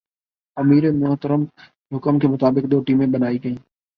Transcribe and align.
امیر 0.57 0.91
محترم 0.91 1.45
کے 1.45 1.61
حکم 1.91 2.19
کے 2.19 2.27
مطابق 2.27 2.71
دو 2.71 2.79
ٹیمیں 2.83 3.07
بنائی 3.07 3.43
گئیں۔ 3.43 3.55